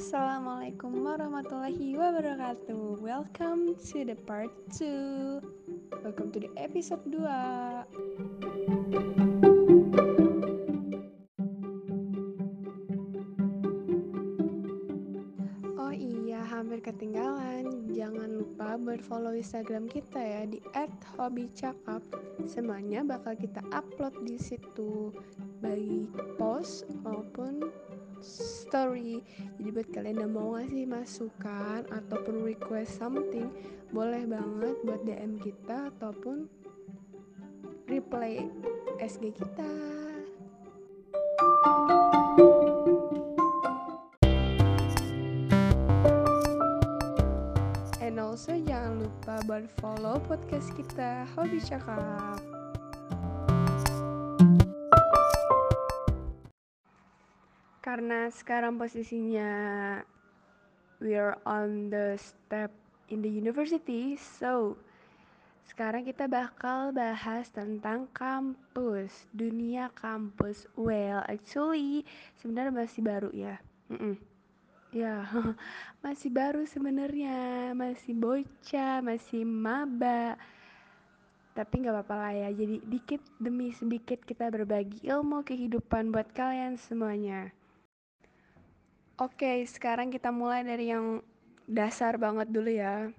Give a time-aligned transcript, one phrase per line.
[0.00, 3.04] Assalamualaikum warahmatullahi wabarakatuh.
[3.04, 5.44] Welcome to the part 2
[6.00, 7.20] Welcome to the episode 2
[15.76, 17.92] Oh iya, hampir ketinggalan.
[17.92, 20.64] Jangan lupa buat follow Instagram kita ya Di
[21.20, 22.00] @hobbycakap.
[22.48, 25.12] Semuanya bakal kita upload di situ.
[25.60, 26.08] Baik
[26.40, 27.68] post maupun
[28.24, 29.24] story.
[29.58, 33.48] Jadi buat kalian yang mau ngasih masukan ataupun request something
[33.90, 36.46] boleh banget buat DM kita ataupun
[37.90, 38.46] reply
[39.02, 39.70] SG kita.
[48.00, 52.49] And also jangan lupa buat follow podcast kita Hobi Cakap
[57.90, 59.50] karena sekarang posisinya
[61.02, 62.70] we are on the step
[63.10, 64.78] in the university so
[65.66, 70.70] sekarang kita bakal bahas tentang kampus dunia kampus.
[70.78, 72.06] Well actually
[72.38, 73.58] sebenarnya masih baru ya.
[73.90, 74.14] Mm -mm.
[74.94, 75.26] ya
[76.06, 77.70] masih baru sebenarnya.
[77.74, 80.38] Masih bocah masih maba.
[81.58, 82.48] Tapi nggak apa-apa lah ya.
[82.54, 87.50] Jadi dikit demi sedikit kita berbagi ilmu kehidupan buat kalian semuanya
[89.20, 91.20] Oke, sekarang kita mulai dari yang
[91.68, 93.12] dasar banget dulu ya.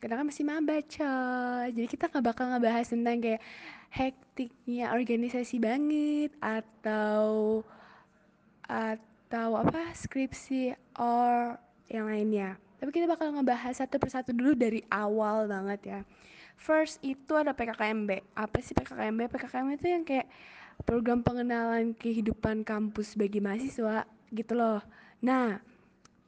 [0.00, 1.68] Kita kan masih maba coy.
[1.68, 3.44] Jadi kita nggak bakal ngebahas tentang kayak
[3.92, 7.60] hektiknya organisasi banget atau
[8.64, 11.60] atau apa skripsi or
[11.92, 12.56] yang lainnya.
[12.80, 16.00] Tapi kita bakal ngebahas satu persatu dulu dari awal banget ya.
[16.56, 18.32] First itu ada PKKMB.
[18.32, 19.28] Apa sih PKKMB?
[19.28, 20.24] PKKMB itu yang kayak
[20.88, 24.80] program pengenalan kehidupan kampus bagi mahasiswa gitu loh
[25.18, 25.58] Nah,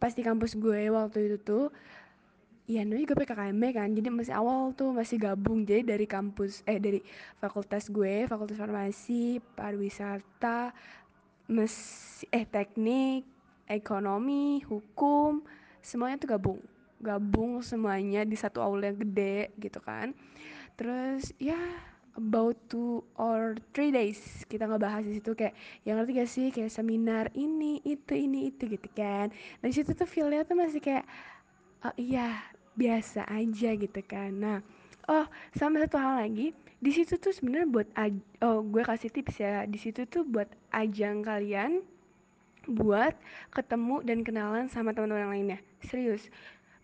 [0.00, 1.64] pas di kampus gue waktu itu tuh
[2.70, 5.67] ya namanya gue PKKMB kan jadi masih awal tuh masih gabung.
[5.67, 7.02] Jadi dari kampus eh dari
[7.42, 10.70] fakultas gue fakultas farmasi pariwisata
[11.51, 11.74] mes
[12.30, 13.27] eh teknik
[13.67, 15.42] ekonomi hukum
[15.83, 16.61] semuanya tuh gabung.
[17.01, 20.14] Gabung semuanya di satu aula yang gede gitu kan.
[20.78, 21.58] Terus ya
[22.18, 24.18] about two or three days
[24.50, 25.54] kita ngebahas di situ kayak
[25.86, 29.30] yang ngerti gak sih kayak seminar ini itu ini itu gitu kan.
[29.62, 31.06] Dan di situ tuh feelnya tuh masih kayak
[31.86, 32.40] oh iya
[32.74, 34.30] biasa aja gitu kan.
[34.34, 34.58] Nah
[35.10, 37.88] oh sama satu hal lagi di situ tuh sebenarnya buat
[38.40, 41.84] oh gue kasih tips ya di situ tuh buat ajang kalian
[42.68, 43.16] buat
[43.52, 45.58] ketemu dan kenalan sama teman-teman lainnya.
[45.84, 46.28] Serius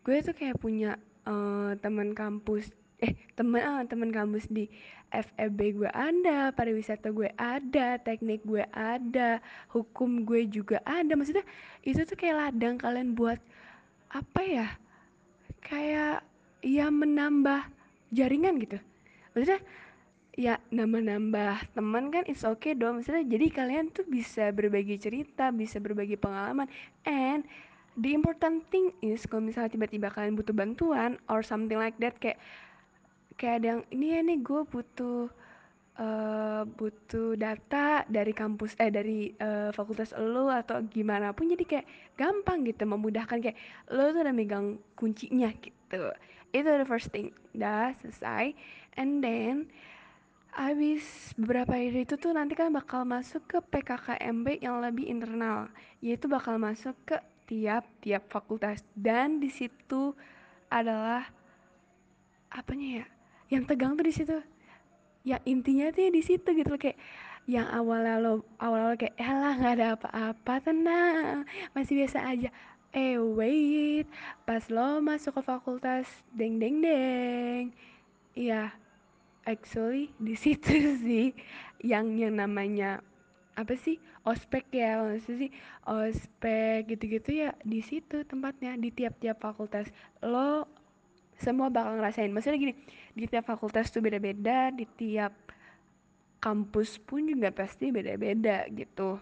[0.07, 0.95] gue tuh kayak punya
[1.27, 4.65] uh, teman kampus eh temen ah temen kampus di
[5.13, 9.39] FEB gue ada pariwisata gue ada teknik gue ada
[9.71, 11.15] hukum gue juga ada.
[11.15, 11.47] Maksudnya
[11.87, 13.39] itu tuh kayak ladang kalian buat
[14.11, 14.69] apa ya?
[15.63, 16.27] Kayak
[16.65, 17.71] ya menambah
[18.11, 18.79] jaringan gitu.
[19.35, 19.63] Maksudnya
[20.37, 23.01] ya nambah-nambah teman kan it's okay dong.
[23.01, 26.67] Maksudnya jadi kalian tuh bisa berbagi cerita bisa berbagi pengalaman.
[27.07, 27.47] And
[27.97, 32.37] the important thing is kalau misalnya tiba-tiba kalian butuh bantuan or something like that kayak
[33.37, 35.29] kayak ada yang ini ya nih gue butuh
[36.01, 41.49] uh, butuh data dari kampus eh dari uh, fakultas lo atau gimana pun.
[41.49, 41.87] Jadi kayak
[42.17, 43.57] gampang gitu memudahkan kayak
[43.93, 46.13] lo tuh udah megang kuncinya gitu.
[46.51, 48.57] Itu the first thing dah selesai.
[48.97, 49.69] And then
[50.57, 55.69] Abis beberapa hari itu tuh nanti kan bakal masuk ke PKKMB yang lebih internal,
[56.01, 58.81] yaitu bakal masuk ke tiap-tiap fakultas.
[58.97, 60.17] Dan di situ
[60.73, 61.29] adalah
[62.49, 63.07] apanya ya?
[63.53, 64.39] Yang tegang tuh di situ.
[65.27, 66.99] Ya intinya tuh ya di situ gitu loh kayak
[67.47, 72.51] yang awalnya lo awal awal kayak lah nggak ada apa-apa tenang masih biasa aja.
[72.95, 74.07] Eh wait
[74.47, 77.71] pas lo masuk ke fakultas deng deng deng.
[78.35, 78.75] Iya
[79.47, 80.75] actually di situ
[81.07, 81.31] sih
[81.83, 82.99] yang yang namanya
[83.57, 85.51] apa sih ospek ya maksudnya sih
[85.87, 89.89] ospek gitu-gitu ya di situ tempatnya di tiap-tiap fakultas.
[90.21, 90.67] Lo
[91.39, 92.33] semua bakal ngerasain.
[92.33, 92.75] Maksudnya gini
[93.17, 95.33] di tiap fakultas tuh beda-beda di tiap
[96.37, 99.17] kampus pun juga pasti beda-beda gitu.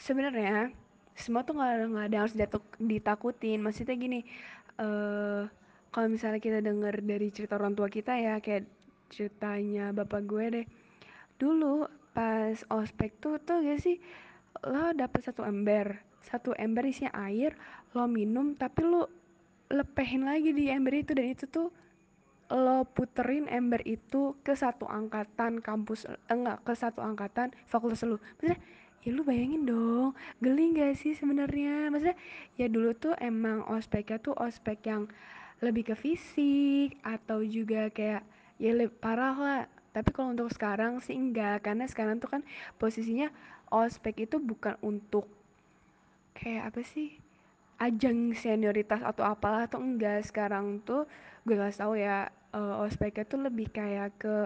[0.00, 0.72] Sebenarnya
[1.12, 2.34] semua tuh nggak nggak ada harus
[2.80, 3.60] ditakutin.
[3.60, 4.24] Maksudnya gini
[4.80, 5.44] uh,
[5.92, 8.64] kalau misalnya kita dengar dari cerita orang tua kita ya kayak
[9.12, 10.66] ceritanya bapak gue deh.
[11.36, 11.84] Dulu
[12.16, 14.00] pas ospek tuh tuh gak sih
[14.64, 16.00] lo dapet satu ember.
[16.24, 17.52] Satu ember isinya air
[17.92, 19.21] lo minum tapi lo
[19.72, 21.68] lepehin lagi di ember itu dan itu tuh
[22.52, 28.60] lo puterin ember itu ke satu angkatan kampus enggak ke satu angkatan fakultas lo maksudnya
[29.02, 31.90] Ya lu bayangin dong, geli gak sih sebenarnya?
[31.90, 32.14] Maksudnya
[32.54, 35.10] ya dulu tuh emang ospeknya tuh ospek yang
[35.58, 38.22] lebih ke fisik atau juga kayak
[38.62, 39.62] ya lebih parah lah.
[39.90, 42.42] Tapi kalau untuk sekarang sih enggak, karena sekarang tuh kan
[42.78, 43.26] posisinya
[43.74, 45.26] ospek itu bukan untuk
[46.38, 47.21] kayak apa sih?
[47.86, 50.22] Ajang senioritas atau apalah tuh enggak.
[50.28, 51.02] Sekarang tuh
[51.46, 52.18] gue kasih tahu ya,
[52.58, 54.36] eh, ospeknya tuh lebih kayak ke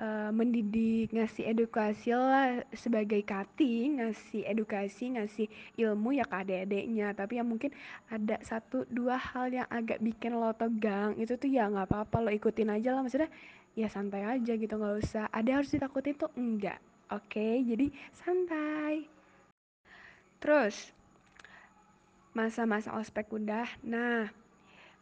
[0.00, 5.46] eh, mendidik, ngasih edukasi lah sebagai cutting, ngasih edukasi, ngasih
[5.82, 7.08] ilmu ya ke adik-adiknya.
[7.20, 7.70] Tapi yang mungkin
[8.08, 12.30] ada satu dua hal yang agak bikin lo tegang, itu tuh ya nggak apa-apa lo
[12.32, 13.02] ikutin aja lah.
[13.04, 13.30] Maksudnya
[13.78, 15.24] ya santai aja gitu, nggak usah.
[15.30, 16.78] Ada harus ditakutin tuh enggak.
[17.10, 18.94] Oke, jadi santai.
[20.40, 20.76] Terus
[22.32, 23.66] masa-masa ospek udah.
[23.82, 24.30] Nah,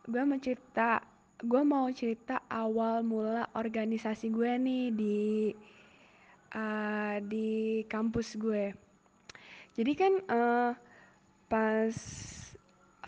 [0.08, 1.04] gue mau cerita,
[1.40, 5.20] gue mau cerita awal mula organisasi gue nih di
[6.56, 7.48] eh, di
[7.84, 8.72] kampus gue.
[9.76, 10.72] Jadi kan eh,
[11.48, 11.94] pas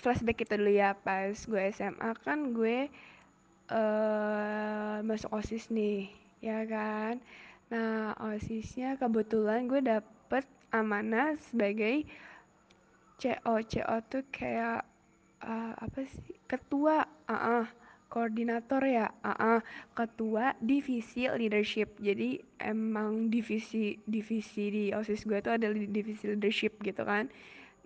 [0.00, 2.88] flashback itu dulu ya, pas gue SMA kan gue
[3.70, 6.10] eh masuk OSIS nih,
[6.42, 7.22] ya kan?
[7.70, 10.44] Nah, OSISnya kebetulan gue dapet
[10.74, 12.02] amanah sebagai
[13.20, 13.60] CO.
[13.60, 14.80] CO tuh kayak
[15.44, 16.34] eh, apa sih?
[16.48, 17.66] Ketua, ah ah,
[18.08, 19.60] koordinator ya, ah ah,
[19.92, 21.94] ketua divisi leadership.
[22.00, 27.28] Jadi emang divisi divisi di OSIS gue tuh ada di divisi leadership gitu kan.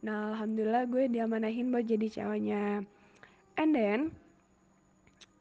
[0.06, 2.86] Nah, alhamdulillah gue diamanahin buat jadi ceweknya.
[3.58, 4.00] And then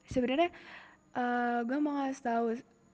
[0.10, 0.50] sebenarnya
[1.14, 2.46] eh, gue mau ngasih tahu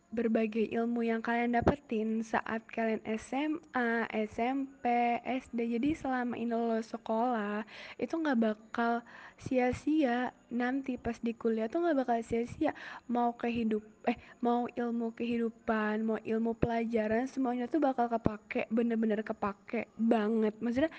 [0.09, 4.85] berbagai ilmu yang kalian dapetin saat kalian SMA, SMP,
[5.21, 5.77] SD.
[5.77, 7.61] Jadi selama ini lo sekolah
[8.01, 9.05] itu nggak bakal
[9.37, 10.33] sia-sia.
[10.49, 12.73] Nanti pas di kuliah tuh nggak bakal sia-sia.
[13.05, 19.85] Mau kehidup, eh mau ilmu kehidupan, mau ilmu pelajaran, semuanya tuh bakal kepake, bener-bener kepake
[19.93, 20.57] banget.
[20.57, 20.91] Maksudnya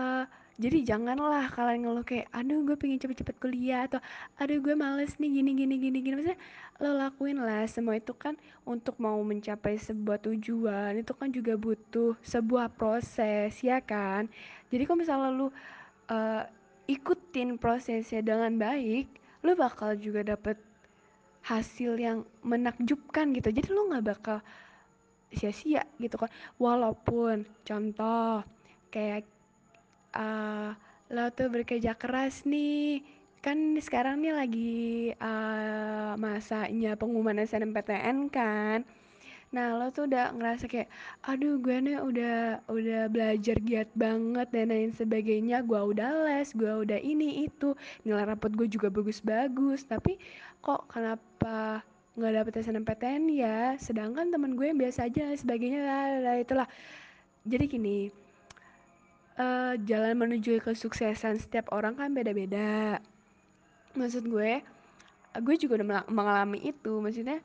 [0.00, 0.24] eh
[0.54, 3.98] jadi janganlah kalian ngeluh kayak aduh gue pengen cepet-cepet kuliah atau
[4.38, 6.14] aduh gue males nih gini gini gini gini.
[6.14, 6.38] Maksudnya
[6.78, 12.14] lo lakuin lah semua itu kan untuk mau mencapai sebuah tujuan itu kan juga butuh
[12.22, 14.30] sebuah proses ya kan?
[14.70, 15.50] Jadi kalau misalnya lu
[16.14, 16.46] eh,
[16.86, 19.10] ikutin prosesnya dengan baik
[19.42, 20.54] lu bakal juga dapet
[21.42, 23.50] hasil yang menakjubkan gitu.
[23.50, 24.38] Jadi lu nggak bakal
[25.34, 26.30] sia-sia gitu kan.
[26.62, 28.46] Walaupun contoh
[28.94, 29.33] kayak
[30.14, 30.70] eh
[31.14, 33.04] lo tuh bekerja keras nih.
[33.44, 34.78] Kan sekarang nih lagi
[35.12, 38.78] eh, masanya pengumuman SNMPTN kan.
[39.54, 40.90] Nah lo tuh udah ngerasa kayak
[41.22, 45.62] aduh gue nih udah udah belajar giat banget dan lain sebagainya.
[45.62, 47.76] Gue udah les gue udah ini itu.
[48.02, 49.86] Nilai rapot gue juga bagus-bagus.
[49.86, 50.18] Tapi
[50.64, 51.84] kok kenapa
[52.18, 53.58] nggak dapet SNMPTN ya?
[53.78, 56.68] Sedangkan temen gue yang biasa aja sebagainya lah, lah, itulah.
[57.46, 58.23] Jadi gini
[59.38, 62.98] eh, jalan menuju kesuksesan setiap orang kan beda-beda.
[63.94, 64.62] Maksud gue,
[65.38, 66.92] gue juga udah mengalami itu.
[67.02, 67.38] Maksudnya,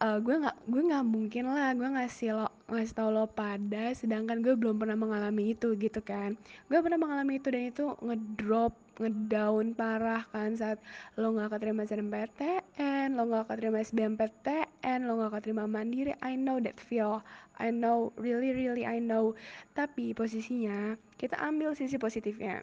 [0.00, 4.40] eh, gue nggak gue nggak mungkin lah gue ngasih lo ngasih tau lo pada, sedangkan
[4.44, 6.36] gue belum pernah mengalami itu gitu kan.
[6.68, 10.78] Gue pernah mengalami itu dan itu ngedrop, ngedown parah kan saat
[11.16, 16.12] lo nggak keterima SNMPTN, lo nggak keterima SBMPTN, lo nggak keterima Mandiri.
[16.20, 17.24] I know that feel.
[17.56, 19.32] I know, really really I know.
[19.72, 22.60] Tapi posisinya kita ambil sisi positifnya.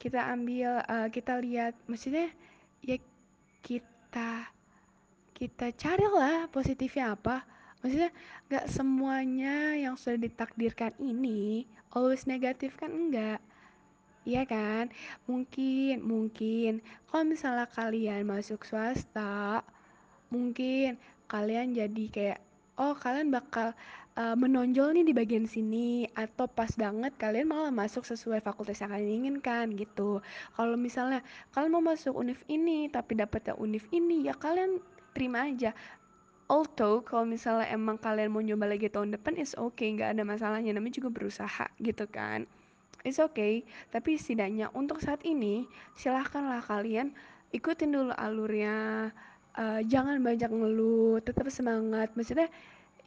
[0.00, 2.32] Kita ambil, eh, kita lihat, maksudnya
[2.80, 2.96] ya
[3.60, 4.48] kita
[5.36, 7.44] kita carilah positifnya apa.
[7.80, 8.12] Maksudnya
[8.52, 11.64] gak semuanya yang sudah ditakdirkan ini
[11.96, 13.40] always negatif kan enggak.
[14.30, 14.84] Iya kan?
[15.28, 16.72] Mungkin, mungkin
[17.10, 19.66] kalau misalnya kalian masuk swasta,
[20.34, 20.88] mungkin
[21.32, 22.38] kalian jadi kayak
[22.80, 23.68] oh kalian bakal
[24.20, 28.90] uh, menonjol nih di bagian sini atau pas banget kalian malah masuk sesuai fakultas yang
[28.94, 30.22] kalian inginkan gitu.
[30.56, 31.20] Kalau misalnya
[31.54, 34.78] kalian mau masuk univ ini tapi dapetnya univ ini ya kalian
[35.12, 35.74] terima aja.
[36.50, 40.74] Although kalau misalnya emang kalian mau nyoba lagi tahun depan is okay nggak ada masalahnya
[40.74, 42.46] namanya juga berusaha gitu kan.
[43.00, 45.64] It's okay, tapi setidaknya untuk saat ini
[45.96, 47.16] silahkanlah kalian
[47.48, 49.08] ikutin dulu alurnya,
[49.56, 52.12] eh, jangan banyak ngeluh, tetap semangat.
[52.12, 52.52] Maksudnya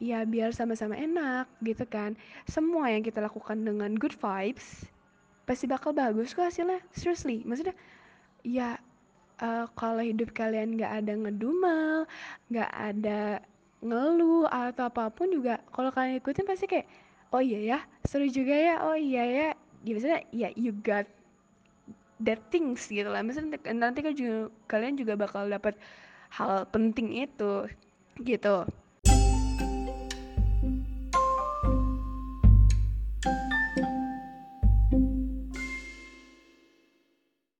[0.02, 2.18] ya biar sama-sama enak gitu kan.
[2.50, 4.86] Semua yang kita lakukan dengan good vibes
[5.46, 6.82] pasti bakal bagus kok hasilnya.
[6.90, 7.76] Seriously, maksudnya
[8.42, 8.76] ya
[9.42, 12.06] eh, kalau hidup kalian nggak ada ngedumel,
[12.50, 13.20] nggak ada
[13.84, 16.88] ngeluh atau apa pun juga, kalau kalian ikutin pasti kayak
[17.34, 19.48] oh iya ya seru juga ya oh iya ya
[19.84, 21.06] ya maksudnya ya you got
[22.24, 23.20] that things gitu lah.
[23.20, 25.76] Maksudnya nanti kan juga kalian juga bakal dapat
[26.32, 27.68] hal penting itu
[28.22, 28.66] gitu